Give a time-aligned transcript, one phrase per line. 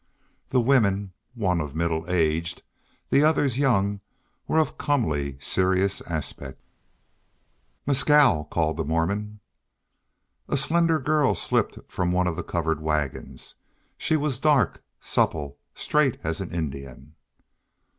[0.47, 2.63] The women, one middle aged,
[3.11, 4.01] the others young,
[4.47, 6.59] were of comely, serious aspect.
[7.85, 9.41] "Mescal," called the Mormon.
[10.49, 13.53] A slender girl slipped from one of the covered wagons;
[13.95, 17.13] she was dark, supple, straight as an Indian.